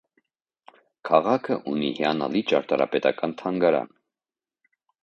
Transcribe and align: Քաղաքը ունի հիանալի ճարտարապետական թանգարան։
Քաղաքը 1.09 1.59
ունի 1.73 1.91
հիանալի 2.01 2.43
ճարտարապետական 2.53 3.39
թանգարան։ 3.45 3.97